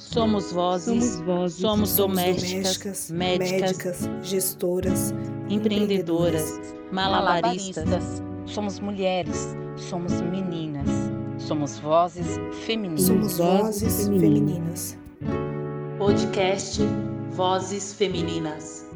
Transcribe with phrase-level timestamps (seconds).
[0.00, 5.14] Somos vozes, Somos vozes, somos, Somos domésticas, médicas, médicas, gestoras,
[5.50, 6.58] empreendedoras,
[6.90, 8.22] malabaristas.
[8.46, 10.88] Somos mulheres, somos meninas,
[11.38, 12.26] somos vozes
[12.64, 13.02] femininas.
[13.02, 14.98] Somos vozes femininas.
[15.98, 16.80] Podcast
[17.36, 18.86] Vozes Femininas.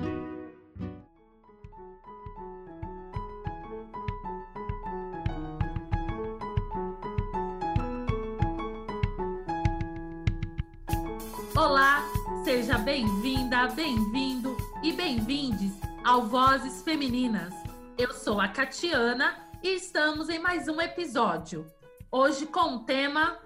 [13.69, 15.73] Bem-vindo e bem-vindes
[16.05, 17.55] ao Vozes Femininas.
[17.97, 21.67] Eu sou a Catiana e estamos em mais um episódio.
[22.13, 23.39] Hoje com o tema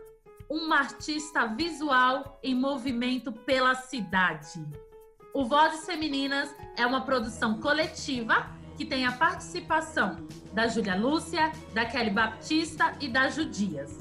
[0.51, 4.67] Uma artista visual em movimento pela cidade.
[5.33, 11.85] O Vozes Femininas é uma produção coletiva que tem a participação da Júlia Lúcia, da
[11.85, 13.97] Kelly Baptista e da Judias.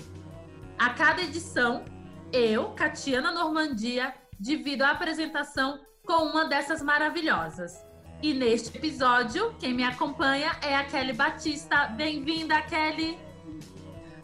[0.80, 1.86] A cada edição,
[2.34, 7.86] eu, Catiana Normandia, divido a apresentação com uma dessas maravilhosas.
[8.24, 11.88] E neste episódio, quem me acompanha é a Kelly Batista.
[11.88, 13.20] Bem-vinda, Kelly!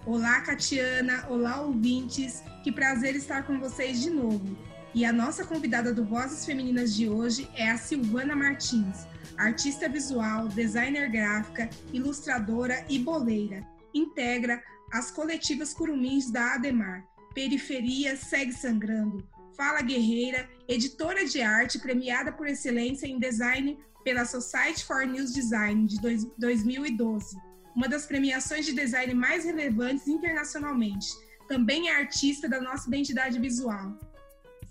[0.05, 1.25] Olá, Catiana!
[1.29, 2.41] Olá, ouvintes!
[2.63, 4.57] Que prazer estar com vocês de novo.
[4.95, 9.05] E a nossa convidada do Vozes Femininas de hoje é a Silvana Martins,
[9.37, 13.61] artista visual, designer gráfica, ilustradora e boleira.
[13.93, 22.31] Integra as coletivas Curumins da Ademar, Periferia Segue Sangrando, Fala Guerreira, editora de arte premiada
[22.31, 27.37] por excelência em design pela Society for News Design de dois- 2012,
[27.75, 31.07] uma das premiações de design mais relevantes internacionalmente.
[31.47, 33.93] Também é artista da nossa identidade visual.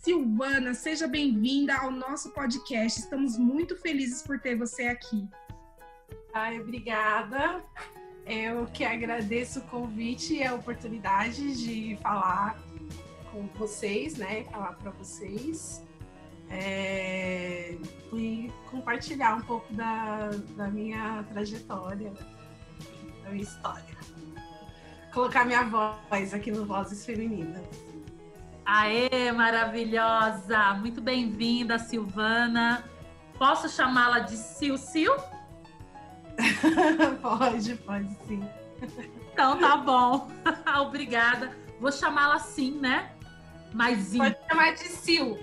[0.02, 3.00] Silvana, seja bem-vinda ao nosso podcast.
[3.00, 5.28] Estamos muito felizes por ter você aqui.
[6.34, 7.62] Ai, obrigada.
[8.26, 12.58] Eu que agradeço o convite e a oportunidade de falar
[13.32, 14.44] com vocês, né?
[14.44, 15.82] Falar para vocês
[16.50, 17.74] é,
[18.12, 22.12] e compartilhar um pouco da, da minha trajetória,
[23.24, 23.96] da minha história.
[25.14, 27.66] Colocar minha voz aqui no Vozes Femininas.
[28.64, 30.74] Aê, maravilhosa!
[30.74, 32.84] Muito bem-vinda, Silvana.
[33.38, 35.12] Posso chamá-la de Sil Sil?
[37.20, 38.42] pode, pode sim.
[39.32, 40.30] Então tá bom.
[40.80, 41.56] Obrigada.
[41.80, 43.11] Vou chamá-la assim, né?
[43.74, 45.38] Mas Pode chamar de Sil.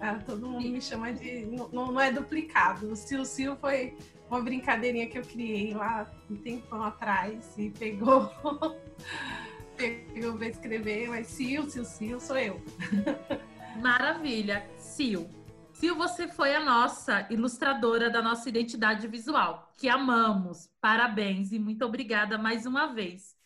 [0.00, 1.46] Ah, todo mundo me chama de.
[1.46, 2.90] Não, não é duplicado.
[2.90, 3.96] O Sil Sil foi
[4.28, 8.30] uma brincadeirinha que eu criei lá um tempão atrás e pegou.
[9.76, 12.60] pegou pra escrever, mas Sil, Sil, Sil sou eu.
[13.80, 14.68] Maravilha.
[14.76, 15.30] Sil.
[15.74, 20.68] Sil, você foi a nossa ilustradora da nossa identidade visual, que amamos.
[20.80, 23.36] Parabéns e muito obrigada mais uma vez.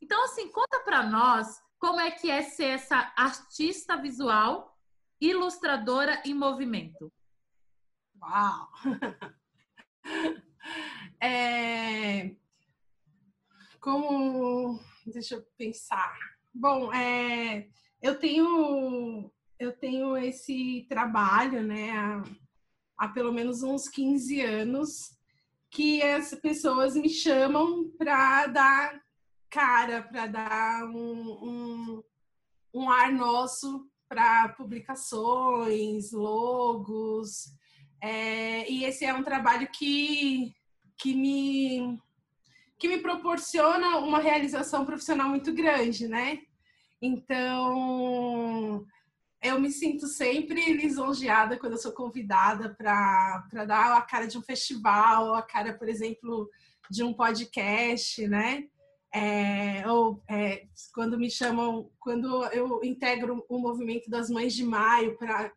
[0.00, 4.78] Então, assim, conta para nós como é que é ser essa artista visual,
[5.20, 7.12] ilustradora em movimento.
[8.22, 8.68] Uau!
[11.22, 12.34] É...
[13.78, 14.80] Como.
[15.06, 16.16] Deixa eu pensar.
[16.54, 17.68] Bom, é...
[18.00, 19.30] eu tenho
[19.60, 22.22] eu tenho esse trabalho, né, há,
[22.96, 25.14] há pelo menos uns 15 anos,
[25.70, 29.02] que as pessoas me chamam para dar
[29.50, 32.04] cara, para dar um, um,
[32.72, 37.52] um ar nosso para publicações, logos.
[38.02, 40.54] É, e esse é um trabalho que,
[40.96, 42.00] que, me,
[42.78, 46.40] que me proporciona uma realização profissional muito grande, né?
[47.02, 48.84] Então,
[49.42, 54.42] eu me sinto sempre lisonjeada quando eu sou convidada para dar a cara de um
[54.42, 56.50] festival, a cara, por exemplo,
[56.90, 58.68] de um podcast, né?
[59.12, 65.16] É, ou é, quando me chamam, quando eu integro o movimento das Mães de Maio
[65.18, 65.52] para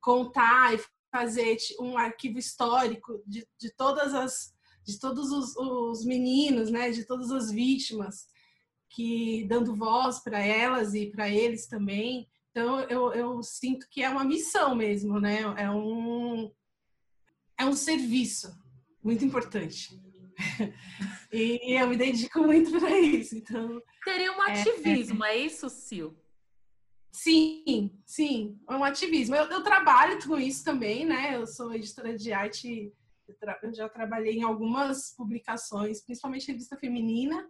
[0.00, 0.80] contar e
[1.10, 7.04] fazer um arquivo histórico de, de todas as de todos os, os meninos, né, de
[7.04, 8.26] todas as vítimas,
[8.88, 12.26] que dando voz para elas e para eles também.
[12.50, 15.42] Então eu, eu sinto que é uma missão mesmo, né?
[15.58, 16.50] É um
[17.58, 18.56] é um serviço
[19.02, 20.00] muito importante.
[21.32, 23.36] E eu me dedico muito para isso.
[23.36, 26.16] Então, Seria um ativismo, é, é isso, Sil?
[27.12, 29.34] Sim, sim, é um ativismo.
[29.34, 31.36] Eu, eu, trabalho com isso também, né?
[31.36, 32.92] Eu sou editora de arte,
[33.62, 37.48] eu já trabalhei em algumas publicações, principalmente revista feminina,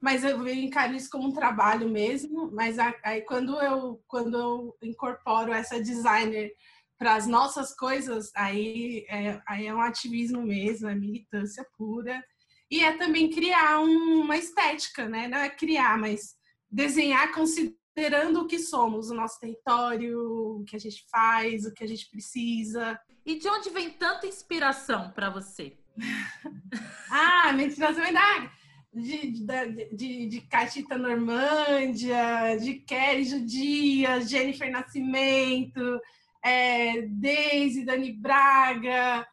[0.00, 2.50] mas eu encaro isso como um trabalho mesmo.
[2.52, 6.52] Mas aí quando eu quando eu incorporo essa designer
[6.98, 12.22] para as nossas coisas, aí é, aí é um ativismo mesmo, é militância pura.
[12.70, 15.28] E é também criar um, uma estética, né?
[15.28, 16.34] Não é criar, mas
[16.70, 21.84] desenhar considerando o que somos, o nosso território, o que a gente faz, o que
[21.84, 23.00] a gente precisa.
[23.24, 25.78] E de onde vem tanta inspiração para você?
[27.10, 28.50] ah, minha inspiração é da,
[28.92, 36.00] de, de, de, de Catita Normândia, de Kelly Judia, Jennifer Nascimento,
[36.44, 39.26] é, Daisy, Dani Braga.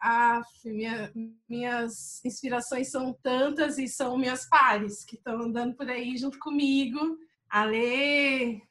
[0.00, 1.12] Ah, minha,
[1.48, 7.18] minhas inspirações são tantas e são minhas pares que estão andando por aí junto comigo.
[7.48, 8.62] Ale,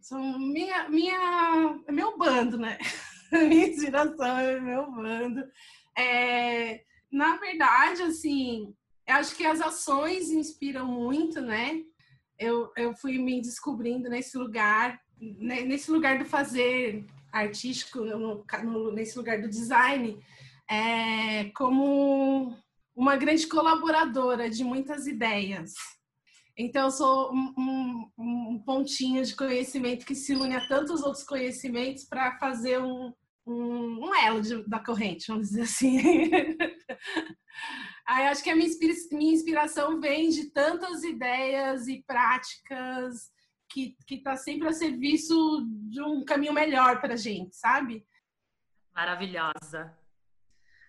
[0.00, 2.78] são minha, minha, é meu bando, né?
[3.32, 5.44] minha inspiração é meu bando.
[5.96, 8.74] É, na verdade, assim,
[9.06, 11.82] eu acho que as ações inspiram muito, né?
[12.38, 15.62] Eu, eu fui me descobrindo nesse lugar, né?
[15.62, 17.06] nesse lugar do fazer
[17.38, 20.18] artístico, no, no, nesse lugar do design,
[20.68, 22.56] é, como
[22.94, 25.74] uma grande colaboradora de muitas ideias.
[26.58, 31.22] Então, eu sou um, um, um pontinho de conhecimento que se une a tantos outros
[31.22, 33.12] conhecimentos para fazer um,
[33.46, 36.00] um, elo de, da corrente, vamos dizer assim.
[38.08, 38.70] Aí acho que a minha,
[39.12, 43.30] minha inspiração vem de tantas ideias e práticas
[43.68, 48.06] que está sempre a serviço de um caminho melhor para a gente, sabe?
[48.94, 49.94] Maravilhosa.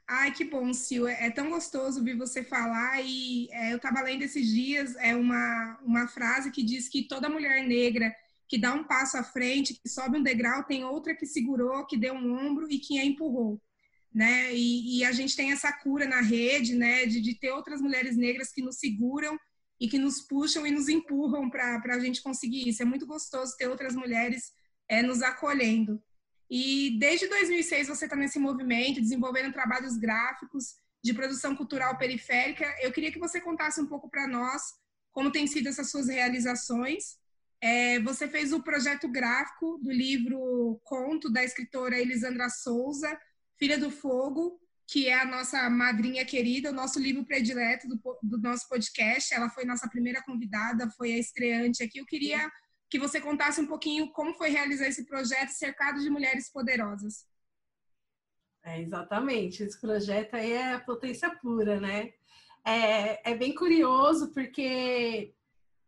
[0.09, 1.03] Ai, que bom, Sil.
[1.05, 3.01] É, é tão gostoso ouvir você falar.
[3.03, 7.29] E é, eu estava lendo esses dias é uma, uma frase que diz que toda
[7.29, 8.15] mulher negra
[8.47, 11.97] que dá um passo à frente, que sobe um degrau, tem outra que segurou, que
[11.97, 13.61] deu um ombro e que a empurrou.
[14.13, 14.55] Né?
[14.55, 18.15] E, e a gente tem essa cura na rede, né, de, de ter outras mulheres
[18.15, 19.37] negras que nos seguram
[19.79, 22.81] e que nos puxam e nos empurram para a gente conseguir isso.
[22.81, 24.51] É muito gostoso ter outras mulheres
[24.87, 26.01] é, nos acolhendo.
[26.49, 32.65] E desde 2006 você está nesse movimento, desenvolvendo trabalhos gráficos de produção cultural periférica.
[32.81, 34.61] Eu queria que você contasse um pouco para nós
[35.11, 37.17] como têm sido essas suas realizações.
[37.59, 43.19] É, você fez o projeto gráfico do livro Conto da escritora Elisandra Souza,
[43.57, 48.37] Filha do Fogo, que é a nossa madrinha querida, o nosso livro predileto do, do
[48.37, 49.33] nosso podcast.
[49.33, 51.99] Ela foi nossa primeira convidada, foi a estreante aqui.
[51.99, 52.49] Eu queria
[52.89, 57.27] que você contasse um pouquinho como foi realizar esse projeto cercado de mulheres poderosas.
[58.63, 62.13] É, exatamente, esse projeto aí é a potência pura, né?
[62.65, 65.33] É, é bem curioso porque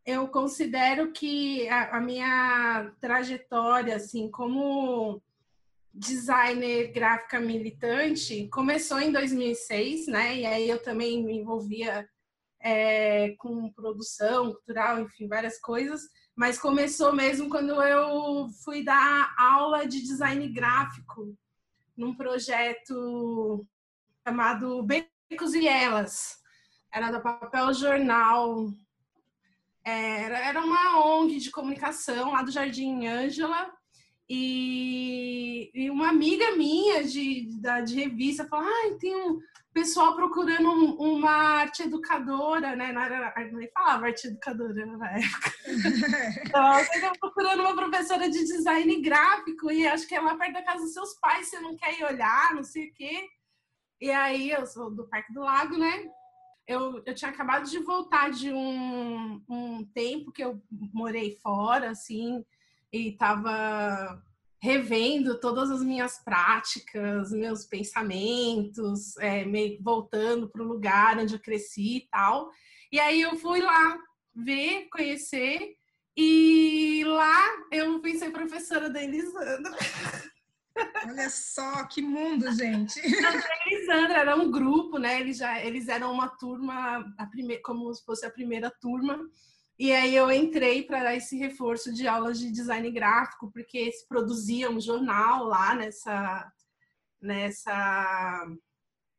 [0.06, 5.22] eu considero que a, a minha trajetória, assim, como
[5.94, 10.38] designer gráfica militante começou em 2006, né?
[10.38, 12.08] E aí eu também me envolvia
[12.62, 16.02] é, com produção cultural, enfim, várias coisas
[16.40, 21.38] mas começou mesmo quando eu fui dar aula de design gráfico
[21.98, 23.68] num projeto
[24.26, 26.38] chamado Becos e Elas.
[26.94, 28.72] Era da Papel Jornal.
[29.84, 33.70] Era, era uma ONG de comunicação lá do Jardim Ângela.
[34.30, 39.40] E, e, uma amiga minha de, de, de revista falou: ah, tem um,
[39.74, 42.92] pessoal procurando um, uma arte educadora, né?
[42.92, 45.52] Não era, nem falava arte educadora na época.
[46.46, 50.64] então, você procurando uma professora de design gráfico e acho que é lá perto da
[50.64, 53.28] casa dos seus pais, você não quer ir olhar, não sei o quê.
[54.02, 56.10] E aí, eu sou do Parque do Lago, né?
[56.68, 60.62] Eu, eu tinha acabado de voltar de um, um tempo que eu
[60.94, 62.46] morei fora, assim,
[62.92, 64.22] e tava
[64.62, 71.40] revendo todas as minhas práticas, meus pensamentos, é, meio voltando para o lugar onde eu
[71.40, 72.52] cresci e tal.
[72.92, 73.98] E aí eu fui lá
[74.36, 75.78] ver, conhecer,
[76.16, 79.72] e lá eu fui ser professora da Elisandra.
[81.08, 83.00] Olha só que mundo, gente.
[83.00, 85.20] A Elisandra era um grupo, né?
[85.20, 89.18] Eles já eles eram uma turma, a primeira, como se fosse a primeira turma.
[89.80, 94.06] E aí eu entrei para dar esse reforço de aulas de design gráfico, porque se
[94.10, 96.52] produzia um jornal lá nessa,
[97.22, 98.46] nessa,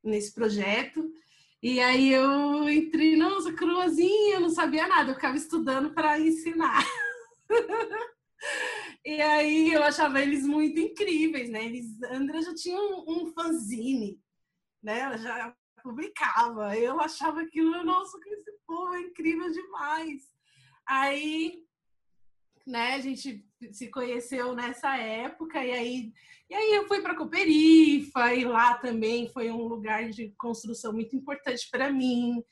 [0.05, 1.11] nesse projeto.
[1.63, 6.85] E aí eu entrei, nossa, cruazinha, eu não sabia nada, eu ficava estudando para ensinar.
[9.03, 11.65] e aí eu achava eles muito incríveis, né?
[11.65, 14.21] Eles, André já tinha um, um fanzine,
[14.83, 15.01] né?
[15.01, 16.77] Ela já publicava.
[16.77, 20.29] Eu achava aquilo, nossa, esse povo é incrível demais.
[20.91, 21.63] Aí,
[22.67, 26.13] né, a gente se conheceu nessa época e aí,
[26.51, 31.15] e aí eu fui para Cooperifa e lá também foi um lugar de construção muito
[31.15, 32.43] importante para mim,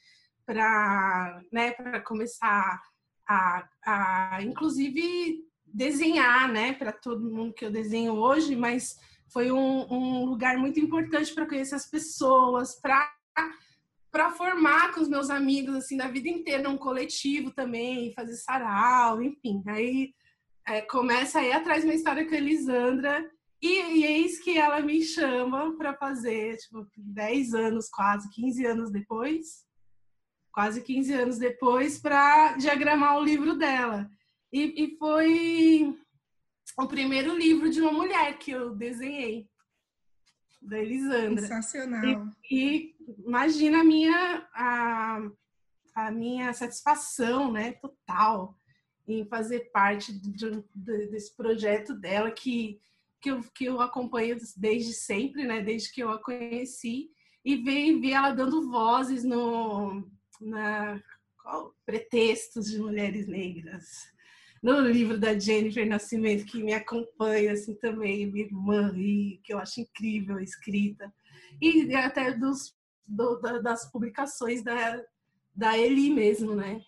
[0.46, 2.80] para, né, para começar
[3.28, 8.96] a, a, inclusive desenhar, né, para todo mundo que eu desenho hoje, mas
[9.32, 13.12] foi um, um lugar muito importante para conhecer as pessoas, para
[14.10, 19.22] para formar com os meus amigos assim da vida inteira um coletivo também, fazer sarau,
[19.22, 19.62] enfim.
[19.66, 20.12] Aí
[20.66, 24.80] é, começa a ir atrás uma história com a Elisandra e, e eis que ela
[24.80, 29.64] me chama para fazer, tipo, 10 anos, quase 15 anos depois,
[30.52, 34.08] quase 15 anos depois, para diagramar o livro dela.
[34.52, 35.94] E, e, foi
[36.78, 39.48] o primeiro livro de uma mulher que eu desenhei,
[40.62, 41.42] da Elisandra.
[41.42, 42.28] Sensacional.
[42.50, 45.30] E, e imagina a minha, a,
[45.94, 48.54] a minha satisfação, né, total,
[49.06, 52.80] em fazer parte de, de, desse projeto dela que
[53.20, 55.60] que eu, que eu acompanho desde sempre, né?
[55.60, 57.10] Desde que eu a conheci.
[57.44, 60.08] E ver, ver ela dando vozes no
[60.40, 61.02] na
[61.42, 63.84] qual, pretextos de mulheres negras.
[64.62, 69.58] No livro da Jennifer Nascimento que me acompanha assim também minha irmã e que eu
[69.58, 71.12] acho incrível a escrita.
[71.60, 72.76] E até dos
[73.08, 75.02] do, das publicações da
[75.54, 76.80] da Eli mesmo, né?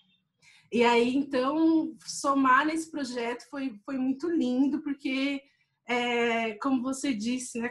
[0.70, 5.42] E aí então somar nesse projeto foi foi muito lindo porque
[5.90, 7.68] é, como você disse, né,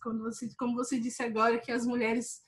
[0.00, 2.40] quando você, como você disse agora, que as mulheres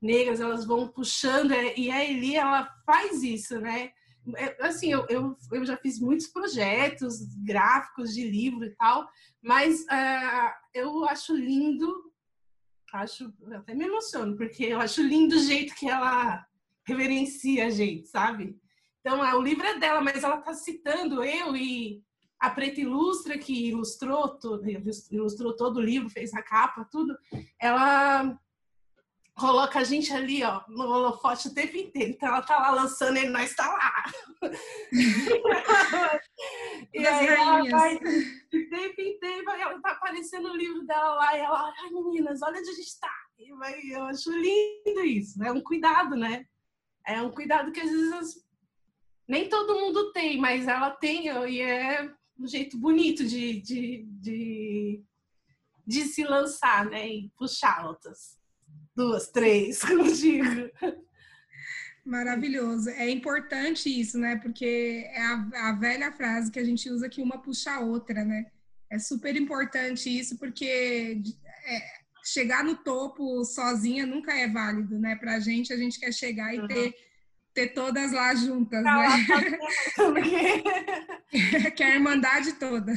[0.00, 3.90] negras elas vão puxando é, e a Eli ela faz isso, né?
[4.36, 9.08] É, assim, eu, eu, eu já fiz muitos projetos gráficos de livro e tal,
[9.42, 12.12] mas uh, eu acho lindo,
[12.94, 16.46] acho até me emociono porque eu acho lindo o jeito que ela
[16.86, 18.58] reverencia a gente, sabe?
[19.00, 22.02] Então, o livro é dela, mas ela tá citando eu e
[22.38, 24.64] a Preta Ilustra, que ilustrou todo,
[25.10, 27.16] ilustrou todo o livro, fez a capa, tudo,
[27.60, 28.38] ela
[29.36, 32.10] coloca a gente ali, ó, no holofote o tempo inteiro.
[32.10, 34.04] Então ela tá lá lançando e nós tá lá.
[36.94, 41.40] e aí ela vai o tempo inteiro, ela tá aparecendo o livro dela lá, e
[41.40, 43.12] ela, ai meninas, olha onde a gente tá.
[43.38, 45.52] E vai, eu acho lindo isso, é né?
[45.52, 46.46] um cuidado, né?
[47.06, 48.44] É um cuidado que às vezes
[49.26, 55.02] nem todo mundo tem, mas ela tem, e é um jeito bonito de, de, de,
[55.84, 57.08] de se lançar, né?
[57.08, 58.38] E puxar outras
[58.94, 60.70] duas, três, como digo.
[62.04, 62.90] Maravilhoso.
[62.90, 64.36] É importante isso, né?
[64.36, 68.24] Porque é a, a, velha frase que a gente usa que uma puxa a outra,
[68.24, 68.46] né?
[68.90, 71.22] É super importante isso, porque
[71.66, 71.82] é,
[72.24, 75.16] chegar no topo sozinha nunca é válido, né?
[75.16, 76.68] Pra gente, a gente quer chegar e uhum.
[76.68, 76.94] ter
[77.54, 79.26] ter todas lá juntas, né?
[81.76, 82.92] que é a irmandade toda.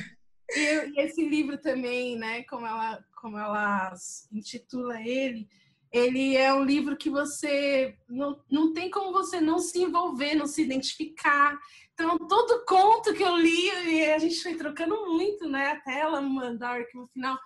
[0.49, 3.93] E, e, esse livro também, né, como ela, como ela
[4.31, 5.47] intitula ele,
[5.91, 10.47] ele é um livro que você não, não tem como você não se envolver, não
[10.47, 11.57] se identificar.
[11.93, 16.21] Então, todo conto que eu li, e a gente foi trocando muito, né, até ela
[16.21, 17.37] mandar que no final,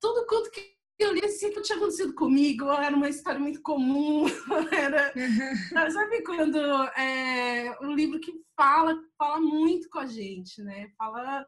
[0.00, 4.24] todo conto que eu li assim tinha acontecido comigo, era uma história muito comum,
[4.72, 5.12] era,
[5.92, 6.58] sabe quando
[6.96, 10.90] é um livro que fala, fala muito com a gente, né?
[10.96, 11.46] Fala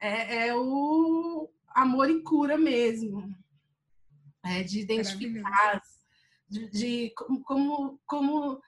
[0.00, 3.34] é, é o amor e cura mesmo,
[4.44, 5.82] é, de identificar,
[6.48, 8.62] de, de, como, como,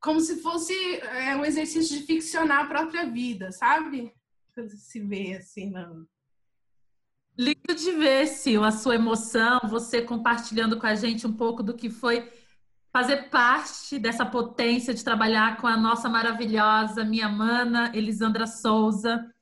[0.00, 4.12] como se fosse é, um exercício de ficcionar a própria vida, sabe?
[4.54, 6.06] Quando se vê assim, não
[7.38, 11.74] Lindo de ver, Sil, a sua emoção, você compartilhando com a gente um pouco do
[11.74, 12.30] que foi
[12.92, 19.32] fazer parte dessa potência de trabalhar com a nossa maravilhosa minha mana Elisandra Souza.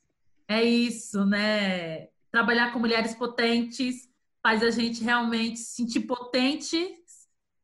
[0.47, 2.07] É isso, né?
[2.31, 4.08] Trabalhar com mulheres potentes
[4.49, 6.88] faz a gente realmente se sentir potentes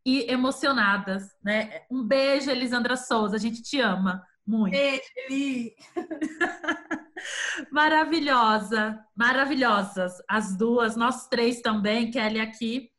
[0.05, 1.81] e emocionadas, né?
[1.91, 4.73] Um beijo, Elisandra Souza, a gente te ama muito.
[4.73, 5.75] Beijo, Eli.
[7.73, 10.13] Maravilhosa, maravilhosas.
[10.29, 12.91] As duas, nós três também, Kelly aqui.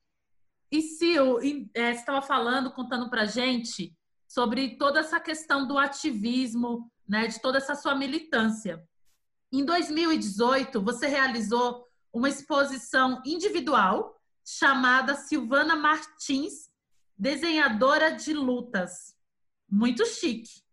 [0.71, 1.37] E Sil,
[1.75, 3.95] é, você estava falando, contando pra gente
[4.27, 8.83] sobre toda essa questão do ativismo, né, de toda essa sua militância.
[9.53, 11.84] Em 2018, você realizou
[12.15, 16.69] uma exposição individual chamada Silvana Martins,
[17.17, 19.13] desenhadora de lutas.
[19.69, 20.63] Muito chique.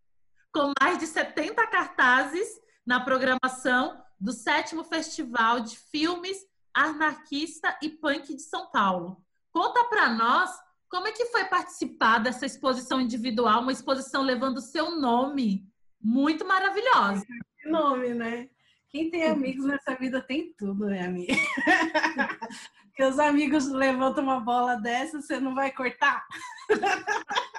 [0.53, 2.49] Com mais de 70 cartazes
[2.87, 6.39] na programação do sétimo Festival de Filmes
[6.73, 9.21] Anarquista e Punk de São Paulo.
[9.51, 10.49] Conta para nós
[10.89, 15.69] como é que foi participar dessa exposição individual, uma exposição levando o seu nome,
[16.01, 17.27] muito maravilhosa.
[17.59, 18.49] Que nome, né?
[18.93, 21.33] Quem tem amigos nessa vida tem tudo, né, amiga?
[23.01, 26.25] Os amigos levantam uma bola dessa, você não vai cortar?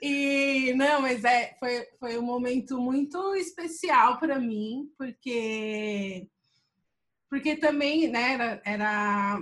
[0.00, 6.28] E não, mas é, foi, foi um momento muito especial para mim, porque
[7.28, 9.40] porque também, né, era, era,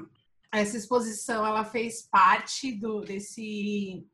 [0.53, 4.07] essa exposição, ela fez parte do desse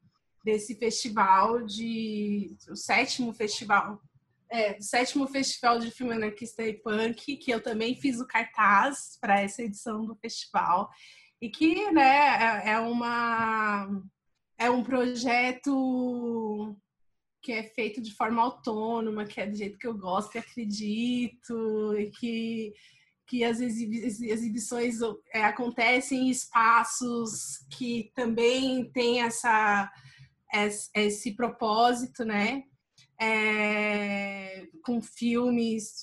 [0.44, 4.00] desse festival de o sétimo festival
[4.50, 9.40] é, sétimo Festival de Filme Anarquista e Punk, que eu também fiz o cartaz para
[9.40, 10.88] essa edição do festival.
[11.40, 13.88] E que né, é, é uma
[14.58, 16.76] é um projeto
[17.42, 21.94] que é feito de forma autônoma, que é do jeito que eu gosto e acredito,
[21.96, 22.72] e que,
[23.24, 24.96] que as exibições
[25.32, 29.88] é, acontecem em espaços que também têm essa,
[30.92, 32.64] esse propósito, né?
[33.18, 36.00] É, com filmes,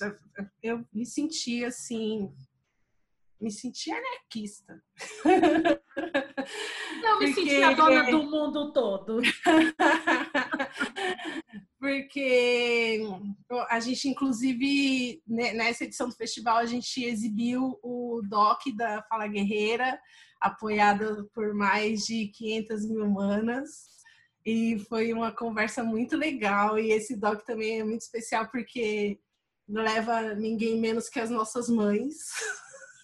[0.62, 2.28] eu me senti assim,
[3.40, 4.82] me senti anarquista.
[7.02, 7.34] Não me Porque...
[7.34, 9.20] senti a dona do mundo todo.
[11.78, 13.00] Porque
[13.68, 19.26] a gente, inclusive, né, nessa edição do festival, a gente exibiu o doc da Fala
[19.26, 20.00] Guerreira,
[20.40, 23.93] apoiado por mais de 500 mil manas.
[24.46, 26.78] E foi uma conversa muito legal.
[26.78, 29.18] E esse doc também é muito especial porque
[29.66, 32.14] não leva ninguém menos que as nossas mães.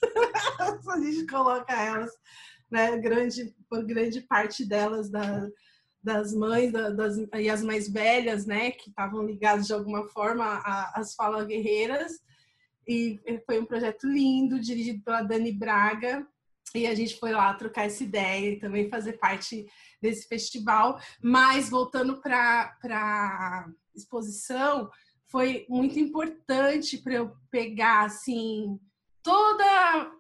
[0.88, 2.10] a gente coloca elas,
[2.70, 3.54] né, grande,
[3.86, 5.48] grande parte delas da,
[6.02, 10.62] das mães da, das, e as mais velhas, né, que estavam ligadas de alguma forma
[10.94, 12.12] às Fala Guerreiras.
[12.86, 16.26] E foi um projeto lindo, dirigido pela Dani Braga.
[16.74, 19.66] E a gente foi lá trocar essa ideia e também fazer parte
[20.00, 21.00] desse festival.
[21.22, 24.90] Mas voltando para a exposição,
[25.26, 28.78] foi muito importante para eu pegar assim
[29.22, 30.12] toda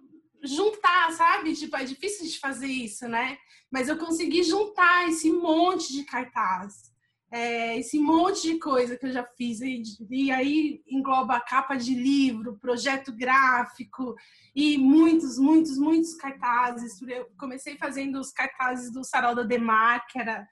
[0.42, 1.54] juntar, sabe?
[1.54, 3.36] Tipo, é difícil de fazer isso, né?
[3.70, 6.90] Mas eu consegui juntar esse monte de cartaz,
[7.30, 9.60] é, esse monte de coisa que eu já fiz.
[9.60, 14.14] E, e aí engloba capa de livro, projeto gráfico
[14.54, 17.00] e muitos, muitos, muitos cartazes.
[17.02, 20.46] Eu comecei fazendo os cartazes do Sarau da Demar, que era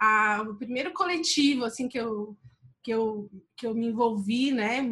[0.00, 2.36] a, o primeiro coletivo, assim, que eu,
[2.82, 4.82] que eu, que eu me envolvi, né?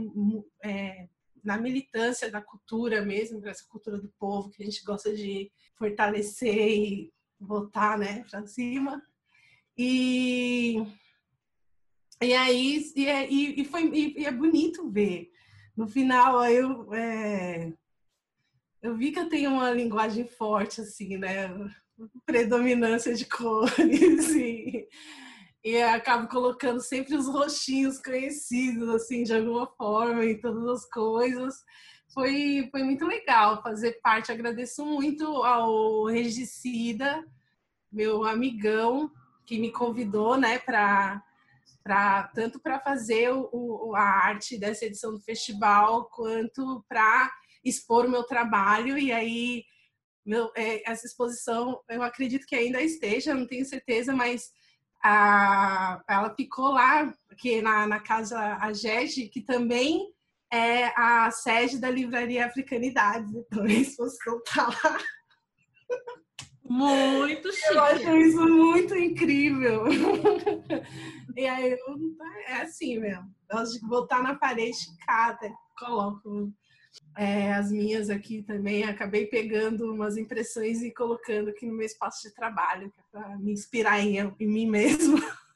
[0.65, 1.09] É,
[1.45, 6.69] na militância da cultura mesmo, essa cultura do povo que a gente gosta de fortalecer
[6.69, 9.01] e botar, né, para cima.
[9.77, 10.85] E
[12.23, 15.31] e aí e, é, e, foi e, é bonito ver.
[15.77, 17.73] No final eu é,
[18.83, 21.49] eu vi que eu tenho uma linguagem forte assim, né,
[22.27, 24.89] predominância de cores e
[25.65, 31.63] e acabo colocando sempre os rostinhos conhecidos, assim, de alguma forma, em todas as coisas.
[32.15, 34.33] Foi, foi muito legal fazer parte.
[34.33, 37.25] Agradeço muito ao Regicida,
[37.93, 39.11] meu amigão,
[39.45, 41.23] que me convidou, né, para
[41.89, 47.33] Pra, tanto para fazer o, a arte dessa edição do festival, quanto para
[47.65, 48.99] expor o meu trabalho.
[48.99, 49.65] E aí,
[50.23, 54.51] meu, é, essa exposição, eu acredito que ainda esteja, não tenho certeza, mas
[55.03, 60.13] a, ela ficou lá, aqui na, na casa Agege, que também
[60.53, 63.35] é a sede da Livraria Africanidades.
[63.35, 64.99] Então, a exposição está lá.
[66.69, 67.75] Muito chique.
[67.75, 69.85] Eu acho isso muito incrível.
[71.37, 73.35] e aí, eu, é assim mesmo.
[73.51, 76.53] Eu gosto de botar na parede, cada coloco
[77.17, 78.85] é, as minhas aqui também.
[78.85, 83.53] Acabei pegando umas impressões e colocando aqui no meu espaço de trabalho, é para me
[83.53, 85.17] inspirar em, em mim mesmo.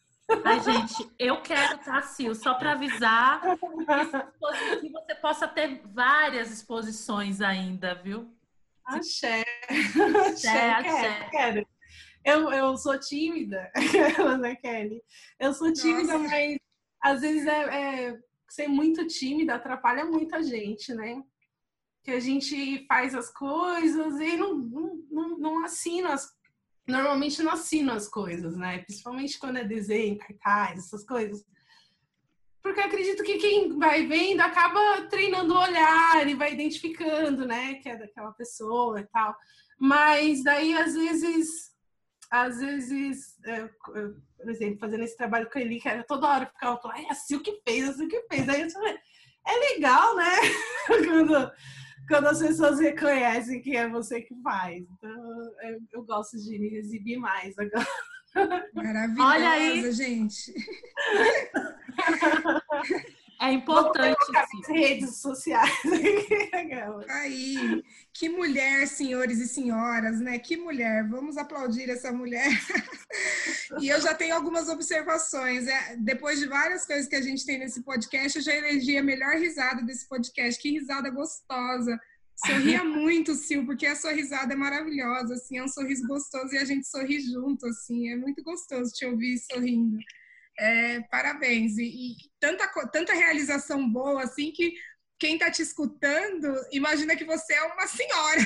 [0.44, 3.42] Ai, gente, eu quero, tá, Sil, só para avisar
[4.81, 8.33] que você possa ter várias exposições ainda, viu?
[8.86, 9.44] Axé.
[10.26, 11.28] Axé, axé.
[11.30, 11.66] Quero.
[12.24, 13.70] Eu, eu sou tímida,
[14.40, 15.02] né, Kelly?
[15.40, 16.28] Eu sou tímida, Nossa.
[16.28, 16.58] mas
[17.02, 18.18] às vezes é, é,
[18.48, 21.20] ser muito tímida atrapalha muita gente, né?
[22.02, 24.58] que a gente faz as coisas e não,
[25.10, 26.30] não, não assina as
[26.86, 28.78] normalmente não assina as coisas, né?
[28.78, 31.44] Principalmente quando é desenho, cartaz, essas coisas.
[32.62, 37.75] Porque eu acredito que quem vai vendo acaba treinando o olhar e vai identificando, né,
[37.75, 39.35] que é daquela pessoa e tal.
[39.79, 41.72] Mas daí, às vezes,
[42.31, 46.81] às vezes, é, por exemplo, fazendo esse trabalho com ele, que era toda hora ficava
[46.81, 48.48] falando, é assim o que fez, assim o que fez.
[48.48, 48.96] Aí eu falei,
[49.46, 50.31] é legal, né?
[50.87, 51.53] quando,
[52.09, 54.83] quando as pessoas reconhecem que é você que faz.
[54.83, 57.87] Então, eu, eu gosto de me exibir mais agora.
[58.72, 59.92] Maravilhosa, Olha aí.
[59.92, 60.55] gente.
[63.42, 64.16] É importante.
[64.36, 65.72] As redes sociais.
[67.10, 67.82] Aí,
[68.14, 70.38] que mulher, senhores e senhoras, né?
[70.38, 71.08] Que mulher.
[71.08, 72.48] Vamos aplaudir essa mulher.
[73.80, 75.66] e eu já tenho algumas observações.
[75.66, 79.02] É, depois de várias coisas que a gente tem nesse podcast, eu já elegi a
[79.02, 80.62] melhor risada desse podcast.
[80.62, 81.98] Que risada gostosa.
[82.46, 86.58] Sorria muito, Sil, porque a sua risada é maravilhosa, assim, é um sorriso gostoso e
[86.58, 89.98] a gente sorri junto, assim, é muito gostoso te ouvir sorrindo.
[90.58, 91.78] É, parabéns.
[91.78, 94.74] E, e, tanta, tanta realização boa, assim, que
[95.18, 98.40] quem está te escutando imagina que você é uma senhora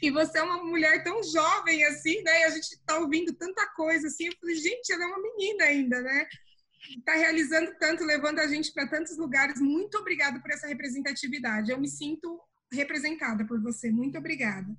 [0.00, 2.40] e você é uma mulher tão jovem assim, né?
[2.40, 4.26] E a gente está ouvindo tanta coisa assim.
[4.26, 6.26] Eu falei, gente, ela é uma menina ainda, né?
[6.98, 9.60] Está realizando tanto, levando a gente para tantos lugares.
[9.60, 11.70] Muito obrigada por essa representatividade.
[11.70, 12.40] Eu me sinto
[12.72, 13.90] representada por você.
[13.90, 14.74] Muito obrigada.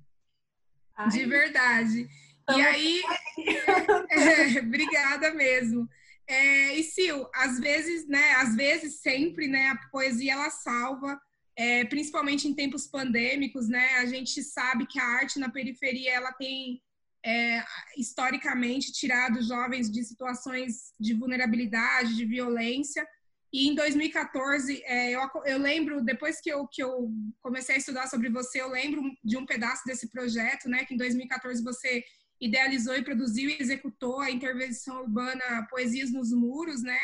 [0.96, 1.08] Ai.
[1.08, 2.08] De verdade.
[2.50, 3.02] E aí,
[4.10, 5.88] é, obrigada mesmo.
[6.26, 11.20] É, e Sil, às vezes, né, às vezes sempre, né, a poesia ela salva,
[11.56, 16.32] é, principalmente em tempos pandêmicos, né, a gente sabe que a arte na periferia ela
[16.32, 16.82] tem
[17.24, 17.64] é,
[17.96, 23.06] historicamente tirado jovens de situações de vulnerabilidade, de violência.
[23.52, 27.08] E em 2014, é, eu, eu, lembro, depois que eu, que eu
[27.40, 30.98] comecei a estudar sobre você, eu lembro de um pedaço desse projeto, né, que em
[30.98, 32.04] 2014 você
[32.44, 36.98] idealizou e produziu e executou a intervenção urbana Poesias nos Muros, né?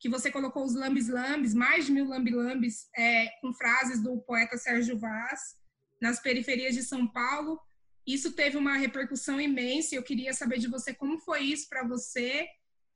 [0.00, 4.98] Que você colocou os lambis-lambis, mais de mil lambi-lambis, é, com frases do poeta Sérgio
[4.98, 5.40] Vaz,
[6.00, 7.60] nas periferias de São Paulo.
[8.06, 9.94] Isso teve uma repercussão imensa.
[9.94, 12.48] Eu queria saber de você como foi isso para você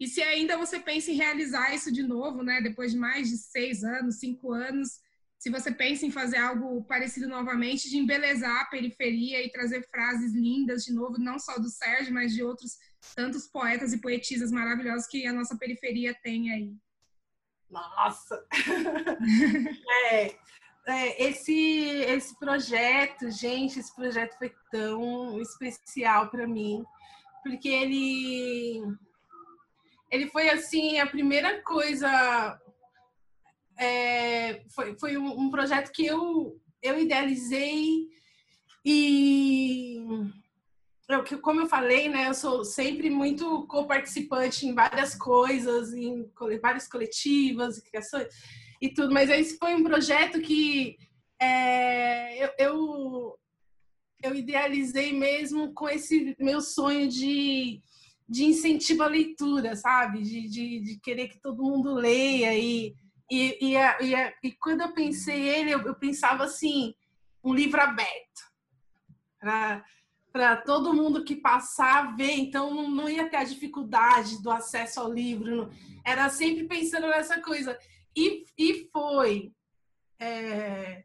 [0.03, 2.61] e se ainda você pensa em realizar isso de novo, né?
[2.61, 4.99] Depois de mais de seis anos, cinco anos,
[5.43, 10.33] se você pensa em fazer algo parecido novamente, de embelezar a periferia e trazer frases
[10.33, 12.79] lindas de novo, não só do Sérgio, mas de outros
[13.17, 16.73] tantos poetas e poetisas maravilhosos que a nossa periferia tem aí.
[17.69, 18.47] Nossa!
[20.13, 20.27] é,
[20.87, 26.85] é, esse, esse projeto, gente, esse projeto foi tão especial para mim,
[27.43, 28.81] porque ele
[30.09, 32.62] ele foi assim a primeira coisa
[33.83, 38.07] é, foi, foi um, um, projeto que eu, eu idealizei
[38.85, 39.99] e
[41.09, 46.89] eu, como eu falei, né, eu sou sempre muito co-participante em várias coisas, em várias
[46.89, 48.29] coletivas e criações
[48.81, 50.97] e tudo, mas esse foi um projeto que
[51.41, 53.39] é, eu, eu,
[54.23, 57.83] eu idealizei mesmo com esse meu sonho de
[58.29, 60.23] de incentivo à leitura, sabe?
[60.23, 62.95] De, de, de, querer que todo mundo leia e,
[63.35, 66.95] e, e, e, e quando eu pensei ele, eu, eu pensava assim,
[67.43, 68.43] um livro aberto
[70.31, 75.01] para todo mundo que passar ver, então não, não, ia ter a dificuldade do acesso
[75.01, 75.71] ao livro, não,
[76.05, 77.79] era sempre pensando nessa coisa.
[78.15, 79.51] E, e foi,
[80.21, 81.03] é,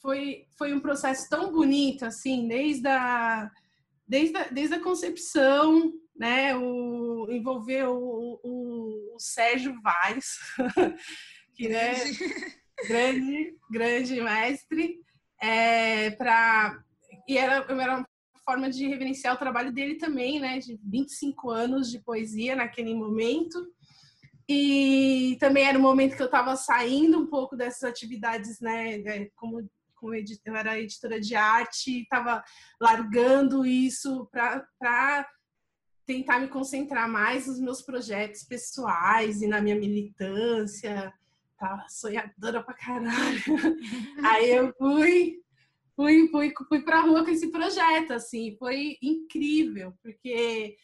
[0.00, 3.50] foi, foi um processo tão bonito, assim, desde a,
[4.06, 10.38] desde a, desde a concepção, né, o, envolveu o, o, o Sérgio Vaz,
[11.66, 11.94] né,
[12.86, 15.00] grande, grande mestre,
[15.40, 16.78] é, para
[17.26, 18.08] e era, era uma
[18.44, 23.66] forma de reverenciar o trabalho dele também, né, de 25 anos de poesia naquele momento.
[24.48, 29.68] E também era um momento que eu estava saindo um pouco dessas atividades, né, como
[29.94, 32.44] como eu era editora de arte, estava
[32.80, 35.28] largando isso para
[36.06, 41.12] tentar me concentrar mais nos meus projetos pessoais e na minha militância
[41.58, 43.42] tava sonhadora pra caralho.
[44.24, 45.42] Aí eu fui,
[45.96, 50.76] fui, fui, fui pra rua com esse projeto, assim, foi incrível, porque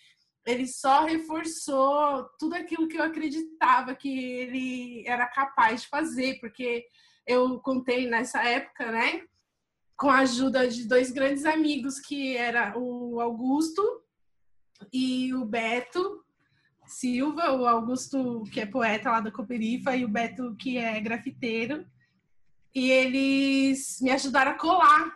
[0.46, 6.84] ele só reforçou tudo aquilo que eu acreditava que ele era capaz de fazer, porque
[7.26, 9.22] eu contei nessa época, né,
[9.96, 14.02] com a ajuda de dois grandes amigos, que era o Augusto
[14.92, 16.23] e o Beto,
[16.87, 21.87] Silva, o Augusto, que é poeta lá da Cooperifa, e o Beto, que é grafiteiro.
[22.75, 25.14] E eles me ajudaram a colar.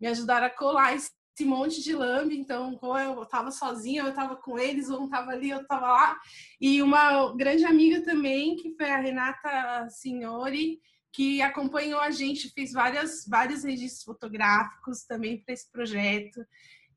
[0.00, 1.12] Me ajudaram a colar esse
[1.44, 2.36] monte de lambe.
[2.36, 6.20] Então, eu estava sozinha, eu estava com eles, ou um estava ali, eu estava lá.
[6.60, 10.80] E uma grande amiga também, que foi a Renata Signori,
[11.12, 16.40] que acompanhou a gente, fez várias, vários registros fotográficos também para esse projeto.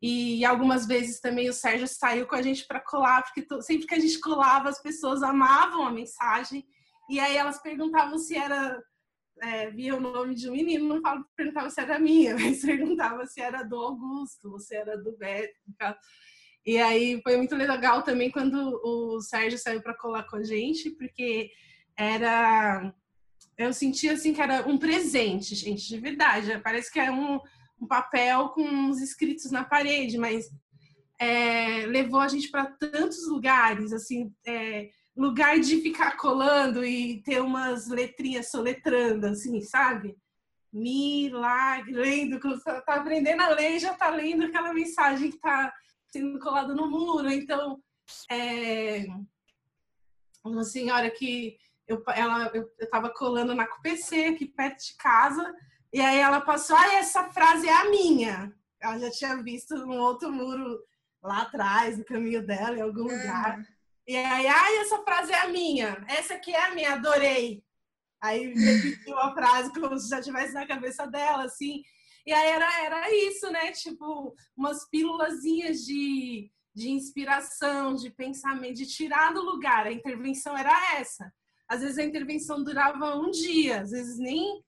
[0.08, 3.96] E algumas vezes também o Sérgio saiu com a gente para colar, porque sempre que
[3.96, 6.64] a gente colava, as pessoas amavam a mensagem.
[7.10, 8.80] E aí elas perguntavam se era.
[9.42, 13.42] É, via o nome de um menino, não perguntava se era minha, mas perguntava se
[13.42, 15.56] era do Augusto, ou se era do Beto.
[16.64, 20.92] E aí foi muito legal também quando o Sérgio saiu para colar com a gente,
[20.92, 21.50] porque
[21.98, 22.94] era.
[23.58, 26.62] Eu sentia assim que era um presente, gente, de verdade.
[26.64, 27.40] Parece que é um
[27.80, 30.50] um papel com uns escritos na parede, mas
[31.20, 37.42] é, levou a gente para tantos lugares, assim, é, lugar de ficar colando e ter
[37.42, 40.16] umas letrinhas soletrando, assim, sabe?
[40.74, 45.74] Milagre, lendo, tá aprendendo a ler, já tá lendo aquela mensagem que tá
[46.08, 47.82] sendo colada no muro, então
[48.30, 49.06] é,
[50.44, 51.58] uma senhora que
[51.88, 55.54] eu, ela, eu, eu tava colando na CUPC aqui perto de casa,
[55.96, 58.54] e aí ela passou, ah, essa frase é a minha.
[58.82, 60.78] Ela já tinha visto um outro muro
[61.24, 63.66] lá atrás, no caminho dela, em algum lugar.
[64.06, 66.06] E aí, ah, essa frase é a minha.
[66.10, 67.64] Essa aqui é a minha, adorei.
[68.22, 71.82] Aí repetiu a frase como se já tivesse na cabeça dela, assim.
[72.26, 73.72] E aí era, era isso, né?
[73.72, 79.88] Tipo, umas pílulazinhas de, de inspiração, de pensamento, de tirar do lugar.
[79.88, 81.34] A intervenção era essa.
[81.70, 84.62] Às vezes a intervenção durava um dia, às vezes nem,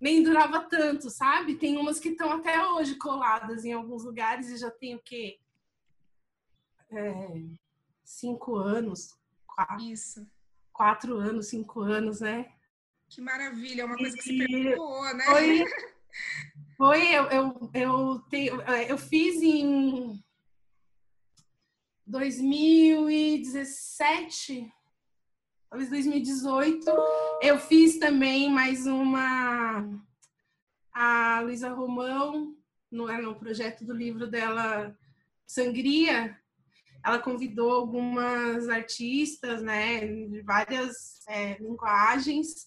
[0.00, 1.56] nem durava tanto, sabe?
[1.56, 5.40] Tem umas que estão até hoje coladas em alguns lugares e já tem o quê?
[6.90, 7.42] É,
[8.04, 9.18] cinco anos.
[9.46, 10.24] Quatro, Isso.
[10.72, 12.52] Quatro anos, cinco anos, né?
[13.08, 15.24] Que maravilha, é uma coisa que se perpetuou, né?
[15.24, 15.64] Foi,
[16.76, 20.22] foi eu, eu, eu, tenho, eu fiz em
[22.06, 24.72] 2017,
[25.70, 26.84] talvez 2018,
[27.42, 29.88] eu fiz também mais uma.
[30.92, 32.56] A Luísa Romão,
[32.90, 34.96] no, no projeto do livro dela,
[35.46, 36.36] Sangria,
[37.04, 42.66] ela convidou algumas artistas, né, de várias é, linguagens,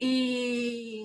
[0.00, 1.04] e,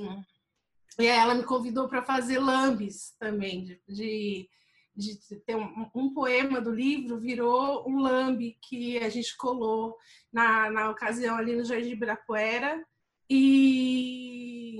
[0.97, 4.49] e ela me convidou para fazer lambes também, de, de,
[4.95, 9.95] de ter um, um, poema do livro, virou um lambe que a gente colou
[10.31, 12.85] na, na ocasião ali no Jardim Ibirapuera,
[13.29, 14.77] e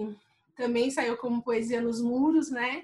[0.56, 2.84] também saiu como poesia nos muros, né?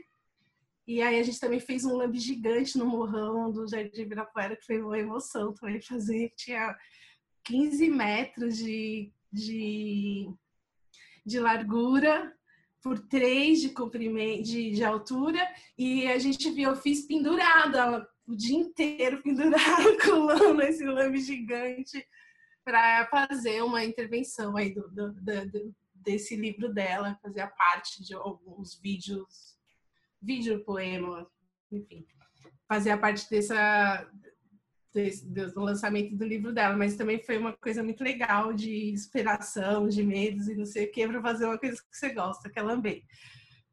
[0.88, 4.66] E aí a gente também fez um lambe gigante no morrão do Jardim Ibirapuera, que
[4.66, 6.32] foi uma emoção também fazer.
[6.38, 6.78] Tinha
[7.44, 10.30] 15 metros de, de,
[11.26, 12.37] de largura
[12.88, 15.45] por 3 de comprimento, de, de altura.
[15.78, 22.06] E a gente viu, eu fiz pendurada o dia inteiro, pendurada, colando esse lambe gigante
[22.63, 28.13] para fazer uma intervenção aí do, do, do, desse livro dela, fazer a parte de
[28.13, 29.58] alguns vídeos
[30.21, 31.30] vídeo, poema,
[31.71, 32.06] enfim,
[32.67, 34.10] fazer a parte dessa
[34.98, 39.88] desse, do lançamento do livro dela, mas também foi uma coisa muito legal de inspiração,
[39.88, 42.58] de medos e não sei o que, para fazer uma coisa que você gosta, que
[42.58, 43.04] é lamber.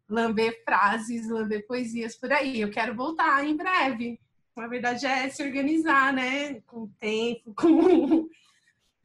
[0.09, 2.61] Lamber frases, lamber poesias por aí.
[2.61, 4.21] Eu quero voltar em breve.
[4.55, 6.61] Na verdade é se organizar, né?
[6.67, 8.29] Com tempo, com,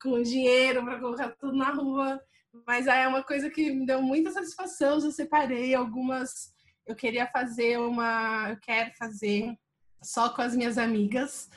[0.02, 2.22] com dinheiro para colocar tudo na rua.
[2.68, 5.00] Mas é uma coisa que me deu muita satisfação.
[5.00, 6.54] Eu separei algumas
[6.90, 8.50] eu queria fazer uma.
[8.50, 9.56] Eu quero fazer
[10.02, 11.48] só com as minhas amigas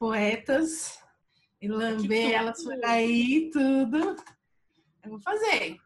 [0.00, 0.98] poetas
[1.60, 4.16] e lamber elas por aí, tudo.
[5.04, 5.76] Eu vou fazer.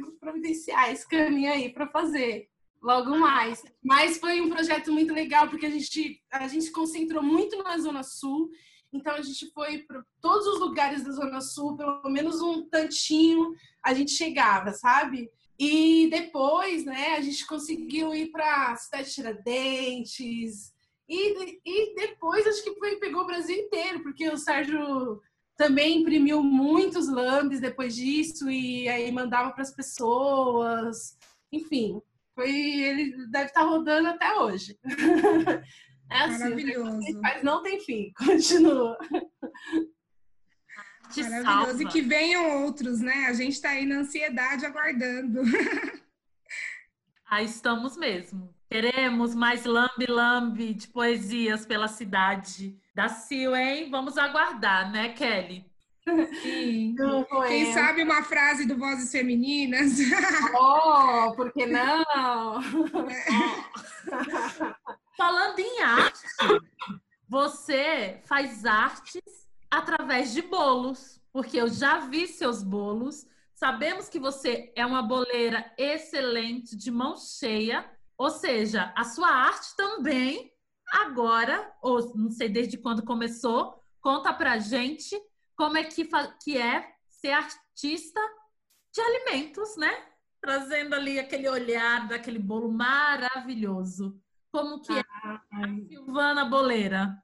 [0.00, 2.48] Vou providenciar esse caminho aí para fazer
[2.80, 3.64] logo mais.
[3.82, 8.04] Mas foi um projeto muito legal porque a gente a gente concentrou muito na Zona
[8.04, 8.48] Sul.
[8.92, 13.54] Então a gente foi para todos os lugares da Zona Sul, pelo menos um tantinho
[13.82, 15.28] a gente chegava, sabe?
[15.58, 20.71] E depois, né, a gente conseguiu ir para Cidade Tiradentes.
[21.12, 25.20] E, e depois acho que foi, pegou o Brasil inteiro, porque o Sérgio
[25.58, 31.18] também imprimiu muitos lambes depois disso e aí mandava para as pessoas.
[31.52, 32.00] Enfim,
[32.34, 34.78] foi ele deve estar tá rodando até hoje.
[36.10, 37.20] É assim, Maravilhoso.
[37.22, 38.98] Mas não tem fim, continua.
[41.16, 41.42] Maravilhoso.
[41.42, 41.82] Salva.
[41.82, 43.28] E que venham outros, né?
[43.28, 45.40] A gente está aí na ansiedade aguardando.
[47.30, 48.54] Aí estamos mesmo.
[48.72, 53.90] Queremos mais lambe-lambe de poesias pela cidade da Sil, hein?
[53.90, 55.70] Vamos aguardar, né, Kelly?
[56.40, 56.94] Sim.
[57.48, 59.98] Quem sabe uma frase do Vozes Femininas?
[60.58, 62.02] Oh, por que não?
[65.18, 66.22] Falando em arte,
[67.28, 69.20] você faz artes
[69.70, 73.26] através de bolos, porque eu já vi seus bolos.
[73.52, 77.84] Sabemos que você é uma boleira excelente, de mão cheia,
[78.22, 80.52] ou seja, a sua arte também
[80.92, 85.20] agora, ou não sei desde quando começou, conta pra gente
[85.56, 86.08] como é que,
[86.44, 88.20] que é ser artista
[88.94, 89.90] de alimentos, né?
[90.40, 94.22] Trazendo ali aquele olhar daquele bolo maravilhoso.
[94.52, 95.40] Como que é a
[95.88, 97.20] Silvana Boleira?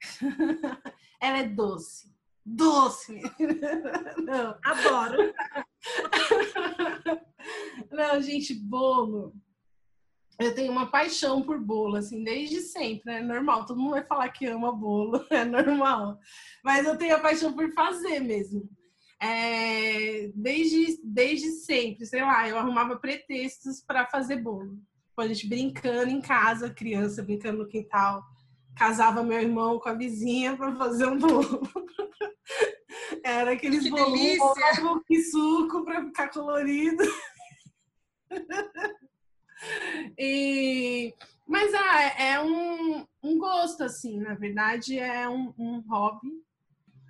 [1.22, 2.12] Ela é doce.
[2.44, 3.20] Doce!
[4.18, 4.58] Não.
[4.64, 5.32] Adoro!
[7.92, 9.32] Não, gente, bolo.
[10.40, 13.66] Eu tenho uma paixão por bolo, assim, desde sempre, é normal.
[13.66, 16.18] Todo mundo vai falar que ama bolo, é normal.
[16.64, 18.68] Mas eu tenho a paixão por fazer mesmo.
[19.22, 24.78] É, desde, desde sempre, sei lá, eu arrumava pretextos para fazer bolo.
[25.08, 28.24] Tipo, a gente brincando em casa, criança brincando no quintal
[28.80, 31.60] casava meu irmão com a vizinha para fazer um bolo.
[33.22, 37.04] Era aqueles Que bolos e suco para ficar colorido.
[40.18, 41.14] E,
[41.46, 46.30] mas ah, é um, um gosto, assim, na verdade é um, um hobby,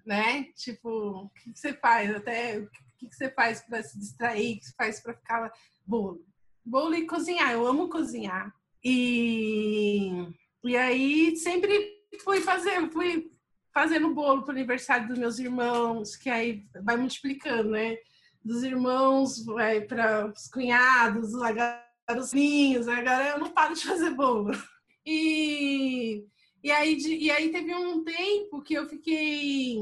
[0.05, 0.45] né?
[0.55, 2.15] Tipo, o que, você faz?
[2.15, 4.57] Até o que, que você faz para se distrair?
[4.57, 5.53] O que você faz para ficar
[5.87, 6.25] bolo?
[6.65, 8.53] Bolo e cozinhar, eu amo cozinhar.
[8.83, 10.27] E,
[10.65, 13.31] e aí sempre fui fazer, fui
[13.73, 17.97] fazendo bolo para o aniversário dos meus irmãos, que aí vai multiplicando, né?
[18.43, 21.35] Dos irmãos, vai para os cunhados,
[22.11, 24.51] agora os vinhos, agora eu não paro de fazer bolo.
[25.07, 26.25] E,
[26.63, 29.79] e, aí, de- e aí teve um tempo que eu fiquei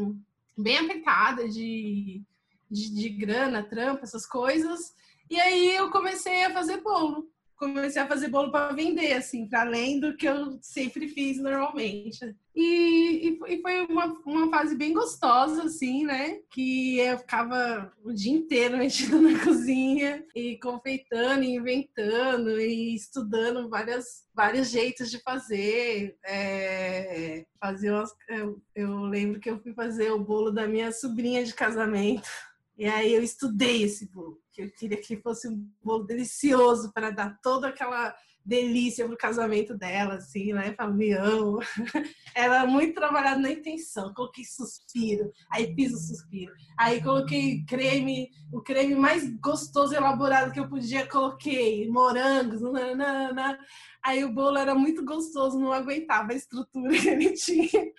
[0.57, 2.23] bem apertada de,
[2.71, 4.95] de, de grana, trampa, essas coisas.
[5.31, 7.31] E aí eu comecei a fazer bolo.
[7.59, 12.37] Comecei a fazer bolo para vender, assim, para além do que eu sempre fiz normalmente.
[12.55, 16.39] E, e foi- uma, uma fase bem gostosa, assim, né?
[16.53, 23.69] Que eu ficava o dia inteiro mexendo na cozinha e confeitando, e inventando e estudando
[23.69, 26.17] várias, vários jeitos de fazer.
[26.25, 31.45] É, fazer umas, eu, eu lembro que eu fui fazer o bolo da minha sobrinha
[31.45, 32.29] de casamento.
[32.79, 37.11] E aí eu estudei esse bolo, que eu queria que fosse um bolo delicioso para
[37.11, 38.15] dar toda aquela
[38.45, 40.73] delícia pro casamento dela, assim, né?
[40.75, 41.59] Familhão.
[42.33, 44.15] Era muito trabalhado na intenção.
[44.15, 46.55] Coloquei suspiro, aí fiz o suspiro.
[46.79, 53.59] Aí coloquei creme, o creme mais gostoso elaborado que eu podia, coloquei morangos, nanana.
[54.03, 57.93] Aí o bolo era muito gostoso, não aguentava a estrutura que ele tinha.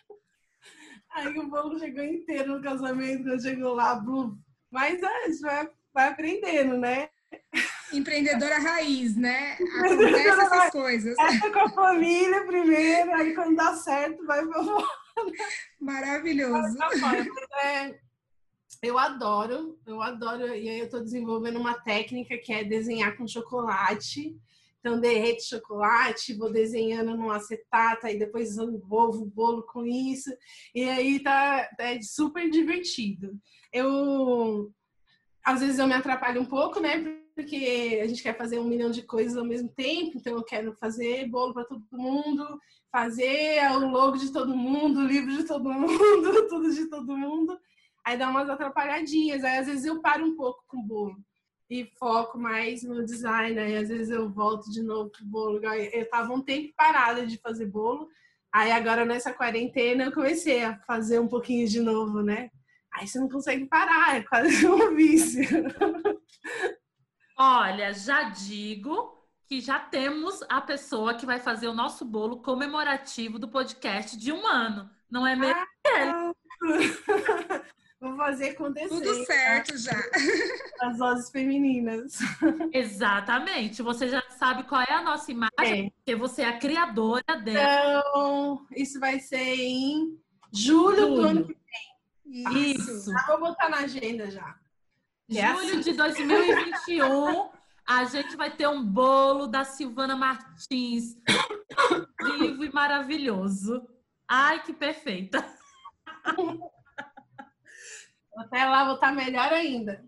[1.11, 4.37] Aí o bolo chegou inteiro no casamento, quando chegou lá, blum.
[4.71, 7.09] Mas é, a gente vai, vai aprendendo, né?
[7.91, 9.53] Empreendedora raiz, né?
[9.53, 11.17] Acontece essas coisas.
[11.17, 14.87] Essa com a família primeiro, aí quando dá certo, vai pra fora.
[15.79, 16.77] Maravilhoso.
[16.77, 17.25] pra fora.
[17.25, 17.95] Mas é,
[18.83, 20.47] eu adoro, eu adoro.
[20.47, 24.35] E aí eu tô desenvolvendo uma técnica que é desenhar com chocolate.
[24.79, 30.29] Então, derrete chocolate, vou desenhando num acetato, aí depois envolvo o bolo com isso.
[30.73, 33.37] E aí tá é super divertido.
[33.73, 34.71] Eu,
[35.43, 36.97] às vezes, eu me atrapalho um pouco, né?
[37.35, 40.17] Porque a gente quer fazer um milhão de coisas ao mesmo tempo.
[40.17, 45.07] Então, eu quero fazer bolo para todo mundo, fazer o logo de todo mundo, o
[45.07, 47.59] livro de todo mundo, tudo de todo mundo.
[48.05, 49.43] Aí dá umas atrapalhadinhas.
[49.43, 51.17] Aí, às vezes, eu paro um pouco com o bolo
[51.69, 53.59] e foco mais no design.
[53.59, 55.61] Aí às vezes eu volto de novo pro bolo.
[55.63, 58.09] Eu tava um tempo parada de fazer bolo.
[58.51, 62.49] Aí agora nessa quarentena eu comecei a fazer um pouquinho de novo, né?
[62.91, 65.47] Aí você não consegue parar, é quase um vício.
[67.37, 73.37] Olha, já digo que já temos a pessoa que vai fazer o nosso bolo comemorativo
[73.37, 74.89] do podcast de um ano.
[75.09, 75.65] Não é mesmo?
[77.99, 78.87] Vou fazer acontecer.
[78.87, 79.91] Tudo certo já.
[80.81, 82.19] As vozes femininas.
[82.71, 83.81] Exatamente.
[83.81, 85.89] Você já sabe qual é a nossa imagem, É.
[85.89, 88.01] porque você é a criadora dela.
[88.07, 90.17] Então, isso vai ser em
[90.53, 91.57] julho, do ano que
[92.25, 93.11] Isso.
[93.11, 94.55] Já vou botar na agenda já.
[95.29, 97.49] Julho de 2021,
[97.85, 101.17] a gente vai ter um bolo da Silvana Martins.
[102.39, 103.85] Vivo e maravilhoso.
[104.27, 105.45] Ai, que perfeita.
[108.39, 110.03] Até lá vou estar melhor ainda.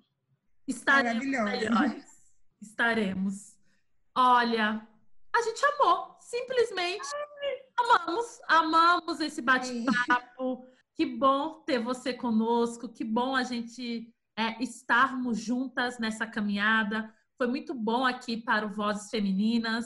[0.68, 2.06] Estaremos melhores.
[2.62, 3.58] Estaremos.
[4.16, 4.88] Olha,
[5.36, 6.16] a gente amou.
[6.20, 7.08] Simplesmente
[7.78, 8.40] amamos.
[8.48, 10.66] Amamos esse bate-papo.
[10.96, 12.88] Que bom ter você conosco.
[12.88, 17.14] Que bom a gente é, estarmos juntas nessa caminhada.
[17.38, 19.86] Foi muito bom aqui para o Vozes Femininas.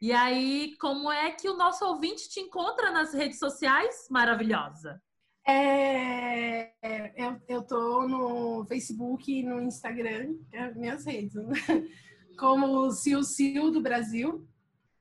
[0.00, 4.06] E aí, como é que o nosso ouvinte te encontra nas redes sociais?
[4.10, 5.00] Maravilhosa.
[5.46, 6.70] É,
[7.16, 11.52] eu, eu tô no Facebook e no Instagram, é as minhas redes, né?
[12.38, 14.46] como Sil Sil do Brasil.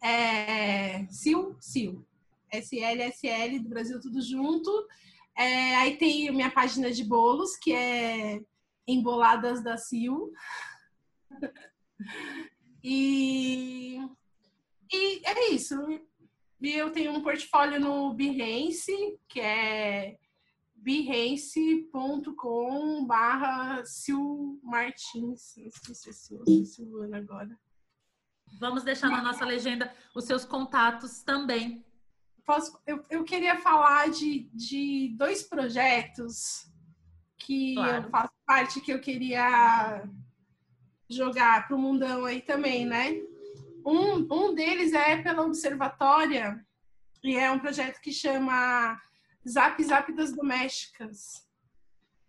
[0.02, 2.04] É, Sil Sil.
[2.52, 4.70] SLSL do Brasil, tudo junto.
[5.38, 8.42] É, aí tem minha página de bolos, que é
[8.88, 10.34] Emboladas da Sil.
[12.82, 14.00] E,
[14.90, 15.76] e é isso.
[16.62, 20.18] E eu tenho um portfólio no Behance, que é
[20.82, 25.54] behance.com barra Sil Martins.
[25.58, 27.58] Não sei se é Sil, se é Silvana agora.
[28.60, 31.86] Vamos deixar na nossa legenda os seus contatos também.
[32.46, 36.68] Posso, eu, eu queria falar de, de dois projetos
[37.38, 38.06] que Claro.
[38.06, 40.04] eu faço parte, que eu queria
[41.08, 43.12] jogar para o mundão aí também, né?
[43.86, 46.66] Um, um deles é pela Observatória
[47.24, 49.00] e é um projeto que chama
[49.50, 51.46] Zap Zap das Domésticas,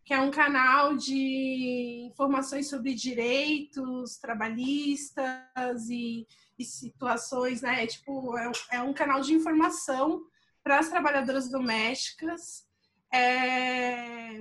[0.04, 6.26] que é um canal de informações sobre direitos trabalhistas e,
[6.58, 7.84] e situações, né?
[7.84, 10.22] É, tipo, é, é, um canal de informação
[10.62, 12.66] para as trabalhadoras domésticas.
[13.12, 14.38] É,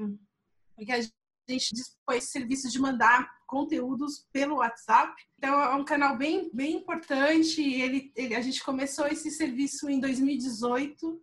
[0.78, 5.14] que a gente dispõe esse serviço de mandar conteúdos pelo WhatsApp.
[5.38, 7.62] Então, é um canal bem, bem importante.
[7.62, 11.22] Ele, ele, a gente começou esse serviço em 2018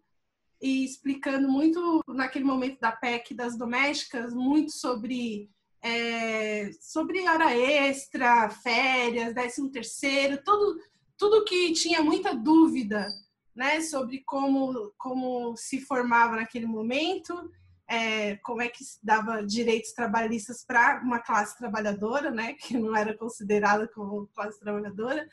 [0.60, 5.50] e explicando muito naquele momento da PEC das domésticas, muito sobre
[5.82, 10.80] é, sobre hora extra, férias, décimo terceiro, tudo,
[11.16, 13.06] tudo que tinha muita dúvida
[13.54, 17.50] né, sobre como, como se formava naquele momento,
[17.88, 22.96] é, como é que se dava direitos trabalhistas para uma classe trabalhadora, né, que não
[22.96, 25.28] era considerada como classe trabalhadora.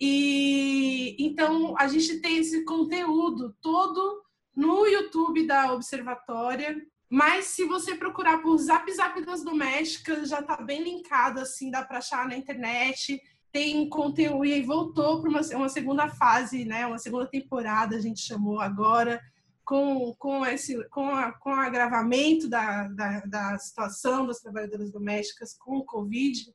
[0.00, 4.22] E então a gente tem esse conteúdo todo
[4.58, 6.76] no YouTube da Observatória.
[7.08, 11.84] Mas se você procurar por Zap Zap das Domésticas, já está bem linkado, assim, dá
[11.84, 13.22] para achar na internet.
[13.52, 16.84] Tem conteúdo e voltou para uma, uma segunda fase, né?
[16.86, 19.22] Uma segunda temporada, a gente chamou agora,
[19.64, 25.56] com, com, esse, com, a, com o agravamento da, da, da situação das trabalhadoras domésticas
[25.56, 26.52] com o Covid.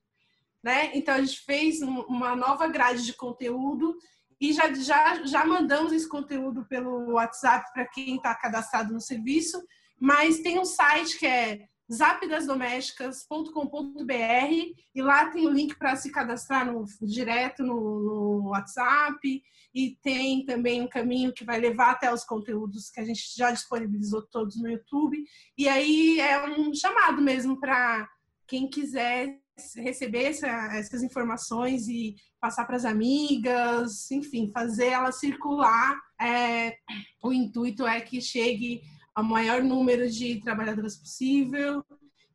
[0.62, 0.92] Né?
[0.94, 3.96] Então, a gente fez uma nova grade de conteúdo
[4.44, 9.64] e já, já, já mandamos esse conteúdo pelo WhatsApp para quem está cadastrado no serviço,
[9.98, 16.66] mas tem um site que é zapdasdomésticas.com.br e lá tem o link para se cadastrar
[16.66, 19.42] no, direto no, no, WhatsApp
[19.74, 23.50] e tem também um caminho que vai levar até os conteúdos que a gente já
[23.50, 25.24] disponibilizou todos no YouTube.
[25.58, 28.10] E aí é um chamado mesmo para
[28.46, 29.42] quem quiser
[29.78, 36.00] receber essa, essas informações e passar para as amigas, enfim, fazer ela circular.
[36.20, 36.76] É,
[37.24, 38.82] o intuito é que chegue
[39.14, 41.84] ao maior número de trabalhadoras possível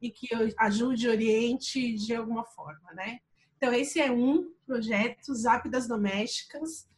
[0.00, 3.18] e que ajude oriente de alguma forma, né?
[3.56, 6.88] Então, esse é um projeto, Zap das Domésticas.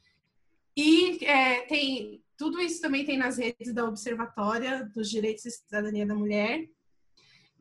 [0.77, 6.07] E é, tem tudo isso também tem nas redes da Observatória dos Direitos e Cidadania
[6.07, 6.67] da Mulher,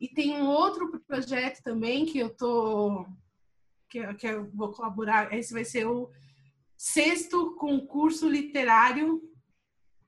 [0.00, 3.06] e tem um outro projeto também que eu tô
[3.88, 5.32] que, que eu vou colaborar.
[5.34, 6.10] Esse vai ser o
[6.76, 9.20] sexto concurso literário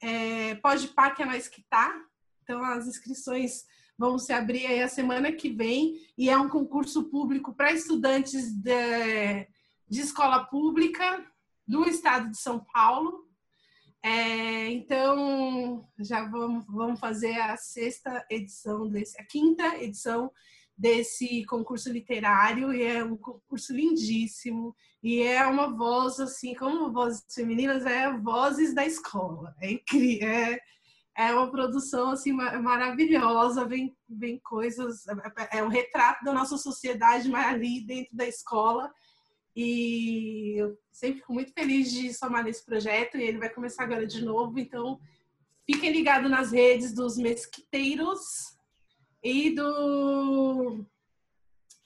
[0.00, 1.94] é, Pode Pá que é nós que tá.
[2.42, 3.64] Então as inscrições
[3.98, 8.50] vão se abrir aí a semana que vem e é um concurso público para estudantes
[8.52, 9.46] de,
[9.88, 11.24] de escola pública
[11.68, 13.28] do estado de São Paulo.
[14.04, 20.30] É, então, já vamos, vamos fazer a sexta edição desse, a quinta edição
[20.76, 27.22] desse concurso literário e é um concurso lindíssimo e é uma voz assim como vozes
[27.32, 30.58] femininas é vozes da escola é incrível é,
[31.16, 35.06] é uma produção assim maravilhosa vem vem coisas
[35.52, 38.90] é, é um retrato da nossa sociedade mas ali dentro da escola
[39.54, 44.06] e eu sempre fico muito feliz de somar nesse projeto e ele vai começar agora
[44.06, 44.58] de novo.
[44.58, 44.98] Então,
[45.66, 48.56] fiquem ligados nas redes dos Mesquiteiros
[49.22, 50.84] e do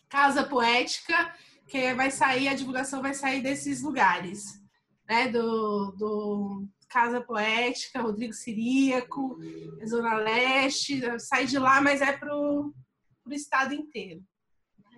[0.09, 1.35] Casa Poética,
[1.67, 4.63] que vai sair, a divulgação vai sair desses lugares,
[5.09, 5.29] né?
[5.29, 9.39] Do, do Casa Poética, Rodrigo Siríaco,
[9.87, 12.73] Zona Leste, sai de lá, mas é para o
[13.33, 14.23] estado inteiro.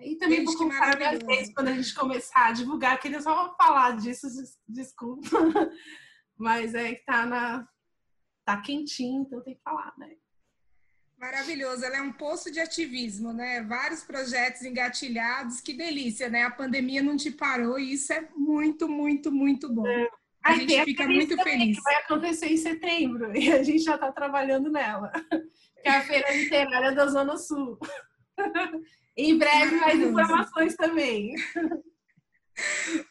[0.01, 3.97] E também vou contar minhas vezes quando a gente começar a divulgar, queria só falar
[3.97, 4.27] disso,
[4.67, 5.27] desculpa.
[6.37, 7.67] Mas é que tá na.
[8.45, 10.15] tá quentinho, então tem que falar, né?
[11.17, 13.61] Maravilhoso, ela é um poço de ativismo, né?
[13.63, 16.43] Vários projetos engatilhados, que delícia, né?
[16.43, 19.85] A pandemia não te parou e isso é muito, muito, muito bom.
[19.85, 20.09] É.
[20.41, 21.75] A Aí gente fica muito feliz.
[21.75, 25.11] Que vai acontecer em setembro e a gente já está trabalhando nela,
[25.83, 27.77] que é a Feira Literária da Zona Sul.
[29.19, 31.35] Em breve, mais informações também.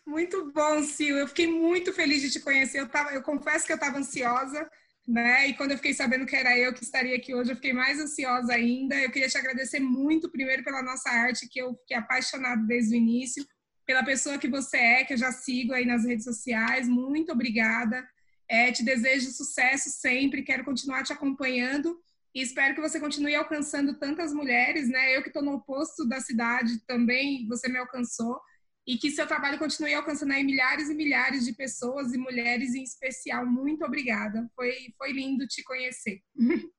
[0.07, 1.17] Muito bom, Sil.
[1.17, 2.81] Eu fiquei muito feliz de te conhecer.
[2.81, 4.69] Eu, tava, eu confesso que eu estava ansiosa,
[5.07, 5.49] né?
[5.49, 8.01] E quando eu fiquei sabendo que era eu que estaria aqui hoje, eu fiquei mais
[8.01, 8.95] ansiosa ainda.
[8.97, 12.99] Eu queria te agradecer muito, primeiro, pela nossa arte, que eu fiquei apaixonada desde o
[12.99, 13.47] início,
[13.87, 16.89] pela pessoa que você é, que eu já sigo aí nas redes sociais.
[16.89, 18.07] Muito obrigada.
[18.49, 20.43] É, te desejo sucesso sempre.
[20.43, 21.99] Quero continuar te acompanhando.
[22.35, 25.17] E espero que você continue alcançando tantas mulheres, né?
[25.17, 28.41] Eu que estou no oposto da cidade também, você me alcançou.
[28.87, 32.83] E que seu trabalho continue alcançando aí milhares e milhares de pessoas e mulheres em
[32.83, 33.45] especial.
[33.45, 34.49] Muito obrigada.
[34.55, 36.23] Foi, foi lindo te conhecer.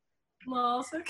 [0.45, 1.04] Nossa,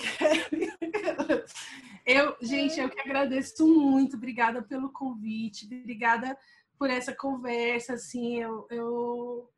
[2.04, 4.16] eu, gente, eu que agradeço muito.
[4.16, 5.64] Obrigada pelo convite.
[5.64, 6.36] Obrigada
[6.78, 7.94] por essa conversa.
[7.94, 9.50] Assim, eu, eu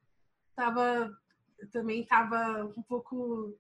[0.55, 1.11] tava
[1.63, 3.57] eu também estava um pouco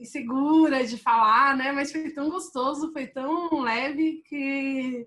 [0.00, 1.70] insegura de falar, né?
[1.72, 5.06] Mas foi tão gostoso, foi tão leve que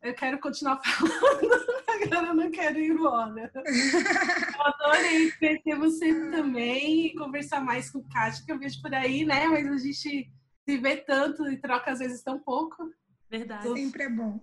[0.00, 1.72] eu quero continuar falando.
[1.86, 3.52] Agora eu não quero ir embora.
[3.54, 8.92] Eu adorei conhecer você também e conversar mais com o Kátia, que eu vejo por
[8.94, 9.46] aí, né?
[9.46, 10.32] Mas a gente
[10.64, 12.90] se vê tanto e troca às vezes tão pouco.
[13.30, 13.72] Verdade.
[13.74, 14.40] Sempre é bom.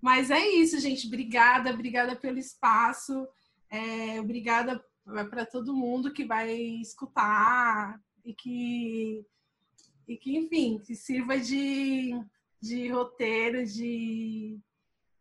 [0.00, 1.06] Mas é isso, gente.
[1.06, 3.26] Obrigada, obrigada pelo espaço.
[3.68, 4.82] É, obrigada
[5.30, 9.26] para todo mundo que vai escutar e que,
[10.06, 12.12] e que enfim, que sirva de,
[12.60, 14.58] de roteiro, de,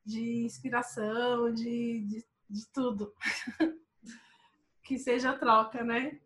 [0.06, 3.14] de inspiração, de, de, de tudo.
[4.84, 6.20] que seja troca, né?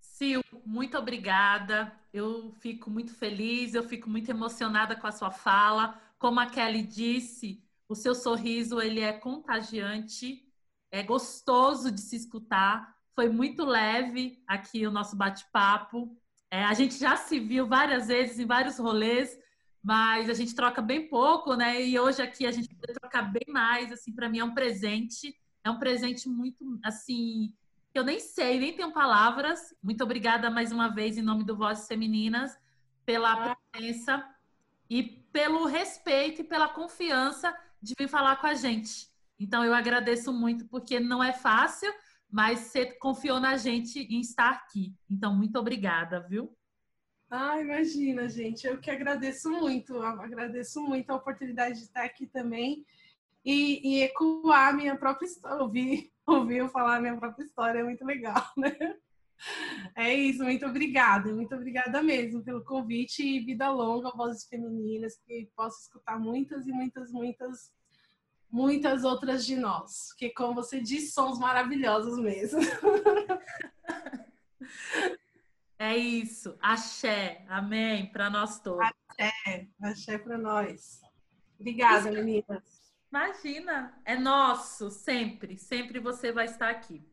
[0.00, 1.92] Sil, muito obrigada.
[2.12, 6.00] Eu fico muito feliz, eu fico muito emocionada com a sua fala.
[6.18, 10.50] Como a Kelly disse, o seu sorriso ele é contagiante,
[10.90, 12.95] é gostoso de se escutar.
[13.16, 16.14] Foi muito leve aqui o nosso bate-papo.
[16.50, 19.36] É, a gente já se viu várias vezes em vários rolês,
[19.82, 21.82] mas a gente troca bem pouco, né?
[21.82, 23.90] E hoje aqui a gente vai trocar bem mais.
[23.90, 27.54] Assim, para mim é um presente, é um presente muito assim
[27.90, 29.74] que eu nem sei, nem tenho palavras.
[29.82, 32.54] Muito obrigada mais uma vez em nome do Vozes Femininas
[33.06, 34.22] pela presença
[34.90, 35.02] e
[35.32, 39.08] pelo respeito e pela confiança de vir falar com a gente.
[39.40, 41.90] Então eu agradeço muito porque não é fácil,
[42.30, 44.94] mas você confiou na gente em estar aqui.
[45.10, 46.56] Então muito obrigada, viu?
[47.30, 48.66] Ah, imagina, gente.
[48.66, 50.00] Eu que agradeço muito.
[50.00, 52.84] Agradeço muito a oportunidade de estar aqui também
[53.46, 58.04] e, e ecoar minha própria história, ouvir, ouvir eu falar minha própria história é muito
[58.04, 58.76] legal, né?
[59.94, 65.48] É isso, muito obrigada, muito obrigada mesmo pelo convite e vida longa, vozes femininas, que
[65.54, 67.70] posso escutar muitas e muitas, muitas,
[68.56, 72.60] muitas outras de nós, que como você disse, somos maravilhosos mesmo.
[75.78, 78.80] É isso, axé, amém, para nós todos.
[78.80, 81.02] Axé, axé para nós.
[81.60, 82.62] Obrigada, meninas.
[83.10, 87.06] Imagina, é nosso, sempre, sempre você vai estar aqui.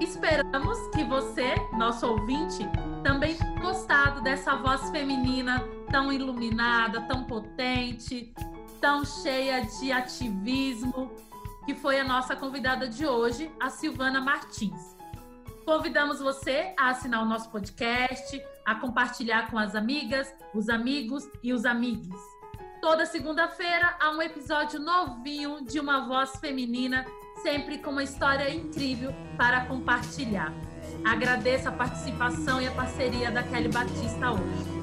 [0.00, 2.64] Esperamos que você, nosso ouvinte,
[3.04, 8.32] também tenha gostado dessa voz feminina tão iluminada, tão potente,
[8.80, 11.10] tão cheia de ativismo,
[11.64, 14.96] que foi a nossa convidada de hoje, a Silvana Martins.
[15.64, 21.52] Convidamos você a assinar o nosso podcast, a compartilhar com as amigas, os amigos e
[21.52, 22.20] os amigos.
[22.80, 27.04] Toda segunda-feira há um episódio novinho de uma voz feminina
[27.42, 30.52] sempre com uma história incrível para compartilhar.
[31.04, 34.75] Agradeço a participação e a parceria da Kelly Batista hoje.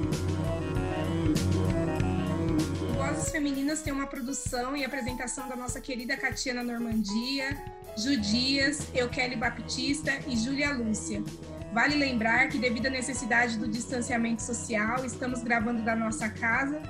[3.06, 7.54] Vozes Femininas tem uma produção e apresentação da nossa querida Catiana Normandia,
[7.98, 11.22] Ju Dias, eu Kelly Baptista e Júlia Lúcia.
[11.70, 16.80] Vale lembrar que, devido à necessidade do distanciamento social, estamos gravando da nossa casa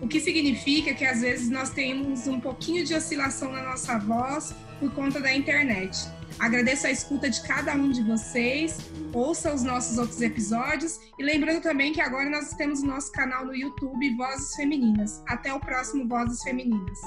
[0.00, 4.54] o que significa que às vezes nós temos um pouquinho de oscilação na nossa voz
[4.78, 5.98] por conta da internet.
[6.38, 8.78] Agradeço a escuta de cada um de vocês,
[9.12, 13.46] ouça os nossos outros episódios e lembrando também que agora nós temos o nosso canal
[13.46, 15.22] no YouTube Vozes Femininas.
[15.26, 16.98] Até o próximo Vozes Femininas.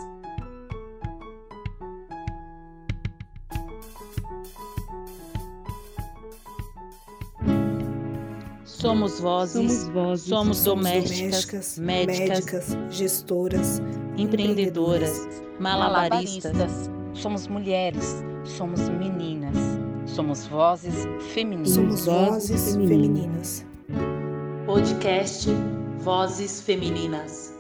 [8.64, 13.82] Somos vozes, Somos vozes, somos, somos domésticas, médicas, médicas, gestoras,
[14.16, 15.28] empreendedoras,
[15.60, 16.97] malabaristas.
[17.18, 19.58] Somos mulheres, somos meninas,
[20.06, 21.72] somos vozes femininas.
[21.72, 23.66] Somos vozes femininas.
[24.68, 25.48] Podcast
[26.04, 27.56] Vozes Femininas.